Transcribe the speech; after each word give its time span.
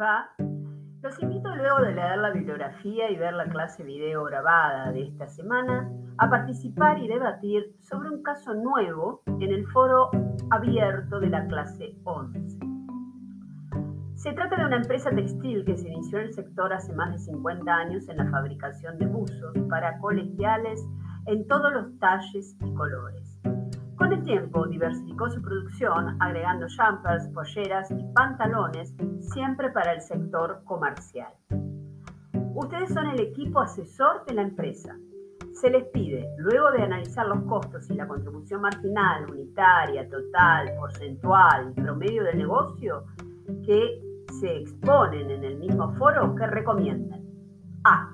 va? 0.00 0.30
Los 1.02 1.20
invito 1.20 1.54
luego 1.54 1.80
de 1.80 1.94
leer 1.94 2.18
la 2.18 2.30
bibliografía 2.30 3.10
y 3.10 3.16
ver 3.16 3.34
la 3.34 3.46
clase 3.46 3.82
video 3.82 4.24
grabada 4.24 4.92
de 4.92 5.02
esta 5.02 5.28
semana 5.28 5.90
a 6.18 6.30
participar 6.30 6.98
y 6.98 7.08
debatir 7.08 7.74
sobre 7.80 8.10
un 8.10 8.22
caso 8.22 8.54
nuevo 8.54 9.22
en 9.26 9.50
el 9.50 9.66
foro 9.68 10.10
abierto 10.50 11.18
de 11.18 11.28
la 11.28 11.46
clase 11.46 11.96
11. 12.04 12.58
Se 14.14 14.32
trata 14.32 14.56
de 14.56 14.66
una 14.66 14.76
empresa 14.76 15.10
textil 15.10 15.64
que 15.64 15.76
se 15.76 15.88
inició 15.88 16.18
en 16.18 16.26
el 16.26 16.32
sector 16.32 16.72
hace 16.72 16.92
más 16.92 17.12
de 17.12 17.18
50 17.18 17.74
años 17.74 18.08
en 18.08 18.18
la 18.18 18.30
fabricación 18.30 18.96
de 18.98 19.06
buzos 19.06 19.52
para 19.68 19.98
colegiales 19.98 20.86
en 21.26 21.46
todos 21.48 21.72
los 21.72 21.98
talles 21.98 22.56
y 22.64 22.74
colores. 22.74 23.40
Con 24.02 24.12
el 24.12 24.24
tiempo 24.24 24.66
diversificó 24.66 25.30
su 25.30 25.40
producción 25.40 26.20
agregando 26.20 26.66
jumpers, 26.66 27.28
polleras 27.28 27.88
y 27.92 28.02
pantalones 28.12 28.92
siempre 29.20 29.70
para 29.70 29.92
el 29.92 30.00
sector 30.00 30.60
comercial. 30.64 31.32
Ustedes 32.52 32.92
son 32.92 33.06
el 33.06 33.20
equipo 33.20 33.60
asesor 33.60 34.24
de 34.26 34.34
la 34.34 34.42
empresa. 34.42 34.96
Se 35.52 35.70
les 35.70 35.84
pide, 35.92 36.28
luego 36.38 36.72
de 36.72 36.82
analizar 36.82 37.28
los 37.28 37.44
costos 37.44 37.88
y 37.90 37.94
la 37.94 38.08
contribución 38.08 38.62
marginal, 38.62 39.30
unitaria, 39.30 40.08
total, 40.08 40.74
porcentual 40.80 41.70
y 41.70 41.80
promedio 41.80 42.24
del 42.24 42.38
negocio, 42.38 43.04
que 43.64 44.02
se 44.40 44.62
exponen 44.62 45.30
en 45.30 45.44
el 45.44 45.58
mismo 45.58 45.92
foro, 45.92 46.34
que 46.34 46.48
recomiendan. 46.48 47.22
A. 47.84 48.12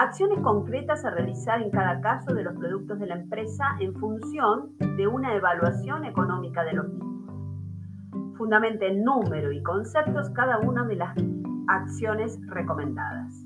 Acciones 0.00 0.38
concretas 0.44 1.04
a 1.04 1.10
realizar 1.10 1.60
en 1.60 1.72
cada 1.72 2.00
caso 2.00 2.32
de 2.32 2.44
los 2.44 2.54
productos 2.54 3.00
de 3.00 3.06
la 3.08 3.16
empresa 3.16 3.64
en 3.80 3.92
función 3.96 4.70
de 4.78 5.08
una 5.08 5.34
evaluación 5.34 6.04
económica 6.04 6.62
de 6.62 6.74
los 6.74 6.88
mismos. 6.88 8.36
Fundamente 8.36 8.86
en 8.86 9.02
número 9.02 9.50
y 9.50 9.60
conceptos 9.60 10.30
cada 10.30 10.60
una 10.60 10.84
de 10.84 10.94
las 10.94 11.16
acciones 11.66 12.38
recomendadas. 12.46 13.44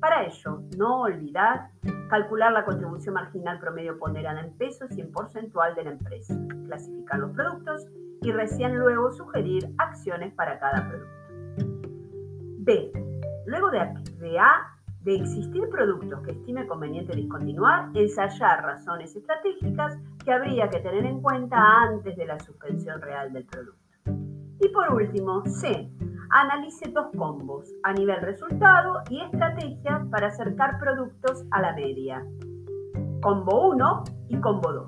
Para 0.00 0.24
ello, 0.24 0.62
no 0.78 1.02
olvidar 1.02 1.68
calcular 2.08 2.52
la 2.52 2.64
contribución 2.64 3.12
marginal 3.12 3.60
promedio 3.60 3.98
ponderada 3.98 4.40
en 4.40 4.56
pesos 4.56 4.96
y 4.96 5.02
en 5.02 5.12
porcentual 5.12 5.74
de 5.74 5.84
la 5.84 5.90
empresa, 5.90 6.34
clasificar 6.68 7.18
los 7.18 7.32
productos 7.32 7.86
y 8.22 8.32
recién 8.32 8.78
luego 8.78 9.12
sugerir 9.12 9.68
acciones 9.76 10.32
para 10.32 10.58
cada 10.58 10.88
producto. 10.88 11.68
B. 12.60 12.92
Luego 13.44 13.70
de, 13.70 13.92
de 14.20 14.38
A, 14.38 14.72
de 15.04 15.16
existir 15.16 15.68
productos 15.68 16.20
que 16.22 16.32
estime 16.32 16.66
conveniente 16.66 17.16
discontinuar, 17.16 17.90
ensayar 17.94 18.62
razones 18.62 19.14
estratégicas 19.16 19.98
que 20.24 20.32
habría 20.32 20.70
que 20.70 20.78
tener 20.80 21.04
en 21.04 21.20
cuenta 21.20 21.56
antes 21.82 22.16
de 22.16 22.26
la 22.26 22.38
suspensión 22.38 23.00
real 23.00 23.32
del 23.32 23.44
producto. 23.44 23.80
Y 24.60 24.68
por 24.68 24.94
último, 24.94 25.42
C. 25.46 25.90
Analice 26.30 26.90
dos 26.92 27.06
combos 27.16 27.68
a 27.82 27.92
nivel 27.92 28.20
resultado 28.20 29.02
y 29.10 29.20
estrategia 29.20 30.06
para 30.10 30.28
acercar 30.28 30.78
productos 30.78 31.44
a 31.50 31.60
la 31.60 31.74
media. 31.74 32.24
Combo 33.20 33.70
1 33.70 34.04
y 34.28 34.40
combo 34.40 34.72
2. 34.72 34.86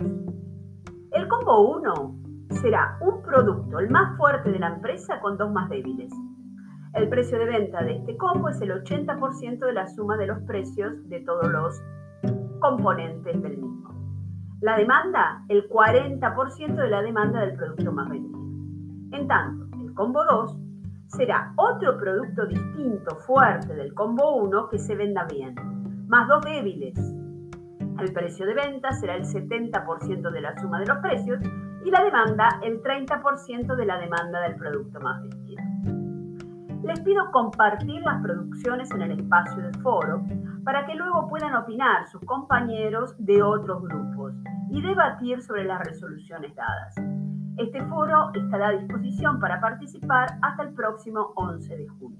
El 1.12 1.28
combo 1.28 1.76
1 1.76 2.24
será 2.62 2.98
un 3.00 3.20
producto 3.22 3.78
el 3.80 3.90
más 3.90 4.16
fuerte 4.16 4.52
de 4.52 4.58
la 4.58 4.68
empresa 4.68 5.20
con 5.20 5.36
dos 5.36 5.50
más 5.50 5.68
débiles 5.68 6.12
el 6.94 7.08
precio 7.08 7.38
de 7.38 7.46
venta 7.46 7.82
de 7.82 7.96
este 7.96 8.16
combo 8.16 8.48
es 8.48 8.60
el 8.60 8.70
80% 8.70 9.58
de 9.58 9.72
la 9.72 9.88
suma 9.88 10.16
de 10.16 10.26
los 10.26 10.40
precios 10.42 10.92
de 11.08 11.20
todos 11.20 11.50
los 11.50 11.82
componentes 12.60 13.42
del 13.42 13.58
mismo. 13.58 13.92
La 14.60 14.76
demanda, 14.76 15.44
el 15.48 15.68
40% 15.68 16.74
de 16.76 16.88
la 16.88 17.02
demanda 17.02 17.40
del 17.40 17.56
producto 17.56 17.92
más 17.92 18.08
vendido. 18.08 18.38
En 19.12 19.26
tanto, 19.26 19.76
el 19.76 19.92
combo 19.94 20.24
2 20.24 20.56
será 21.08 21.52
otro 21.56 21.98
producto 21.98 22.46
distinto, 22.46 23.16
fuerte 23.26 23.74
del 23.74 23.92
combo 23.94 24.36
1 24.36 24.68
que 24.68 24.78
se 24.78 24.94
venda 24.94 25.24
bien, 25.24 25.54
más 26.06 26.28
dos 26.28 26.44
débiles. 26.44 26.96
El 27.98 28.12
precio 28.12 28.46
de 28.46 28.54
venta 28.54 28.92
será 28.92 29.16
el 29.16 29.24
70% 29.24 30.30
de 30.30 30.40
la 30.40 30.56
suma 30.60 30.78
de 30.80 30.86
los 30.86 30.98
precios 30.98 31.40
y 31.84 31.90
la 31.90 32.04
demanda 32.04 32.60
el 32.62 32.80
30% 32.82 33.74
de 33.74 33.84
la 33.84 33.98
demanda 33.98 34.40
del 34.42 34.56
producto 34.56 35.00
más 35.00 35.20
vendido 35.20 35.43
les 36.84 37.00
pido 37.00 37.30
compartir 37.32 38.02
las 38.02 38.22
producciones 38.22 38.90
en 38.90 39.02
el 39.02 39.20
espacio 39.20 39.62
del 39.62 39.74
foro 39.80 40.22
para 40.64 40.86
que 40.86 40.94
luego 40.94 41.28
puedan 41.28 41.54
opinar 41.54 42.06
sus 42.08 42.20
compañeros 42.22 43.14
de 43.18 43.42
otros 43.42 43.82
grupos 43.82 44.34
y 44.70 44.82
debatir 44.82 45.42
sobre 45.42 45.64
las 45.64 45.80
resoluciones 45.86 46.54
dadas. 46.54 46.94
Este 47.56 47.82
foro 47.86 48.30
estará 48.34 48.68
a 48.68 48.72
disposición 48.72 49.40
para 49.40 49.60
participar 49.60 50.38
hasta 50.42 50.64
el 50.64 50.74
próximo 50.74 51.32
11 51.36 51.76
de 51.76 51.88
junio. 51.88 52.18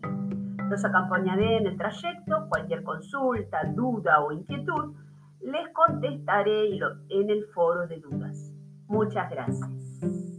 Los 0.70 0.84
acompañaré 0.84 1.58
en 1.58 1.66
el 1.66 1.76
trayecto, 1.76 2.46
cualquier 2.48 2.82
consulta, 2.84 3.64
duda 3.74 4.20
o 4.20 4.32
inquietud, 4.32 4.94
les 5.42 5.68
contestaré 5.74 6.78
en 7.10 7.30
el 7.30 7.44
foro 7.54 7.86
de 7.86 7.98
dudas. 8.00 8.52
Muchas 8.86 9.28
gracias. 9.30 10.33